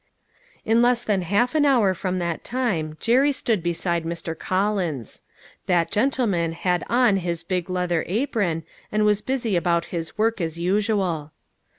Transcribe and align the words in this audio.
In 0.65 0.81
less 0.81 1.03
than 1.03 1.21
half 1.21 1.53
an 1.53 1.63
hour 1.63 1.93
from 1.93 2.17
that 2.17 2.43
time 2.43 2.97
Jerry 2.99 3.31
stood 3.31 3.61
beside 3.61 4.03
Mr. 4.03 4.35
Collins. 4.35 5.21
That 5.67 5.91
gentleman 5.91 6.53
had 6.53 6.83
on 6.89 7.17
his 7.17 7.43
big 7.43 7.69
leather 7.69 8.03
apron, 8.07 8.63
and 8.91 9.05
was 9.05 9.21
busy 9.21 9.55
about 9.55 9.85
his 9.93 10.17
work 10.17 10.41
as 10.41 10.57
usual. 10.57 11.33